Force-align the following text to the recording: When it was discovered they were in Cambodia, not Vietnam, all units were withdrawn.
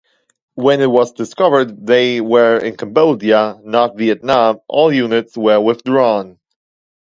When 0.55 0.81
it 0.81 0.89
was 0.89 1.11
discovered 1.11 1.85
they 1.85 2.21
were 2.21 2.57
in 2.57 2.75
Cambodia, 2.75 3.59
not 3.63 3.97
Vietnam, 3.99 4.57
all 4.67 4.91
units 4.91 5.37
were 5.37 5.59
withdrawn. 5.61 6.39